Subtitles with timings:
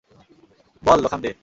[0.83, 1.31] বল, Lokhande.